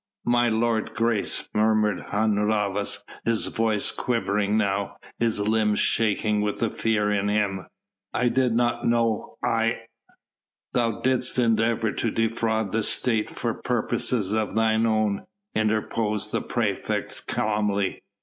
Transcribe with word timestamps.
"My 0.25 0.49
lord's 0.49 0.97
grace," 0.97 1.47
murmured 1.53 2.05
Hun 2.07 2.33
Rhavas, 2.35 3.03
his 3.23 3.45
voice 3.45 3.91
quivering 3.91 4.57
now, 4.57 4.95
his 5.19 5.39
limbs 5.39 5.77
shaking 5.77 6.41
with 6.41 6.57
the 6.57 6.71
fear 6.71 7.11
in 7.11 7.27
him, 7.29 7.67
"I 8.11 8.29
did 8.29 8.55
not 8.55 8.87
know 8.87 9.37
I" 9.43 9.77
"Thou 10.73 11.01
didst 11.01 11.37
endeavour 11.37 11.91
to 11.91 12.09
defraud 12.09 12.71
the 12.71 12.81
State 12.81 13.29
for 13.29 13.53
purposes 13.53 14.33
of 14.33 14.55
thine 14.55 14.87
own," 14.87 15.27
interposed 15.53 16.31
the 16.31 16.41
praefect 16.41 17.27
calmly. 17.27 18.01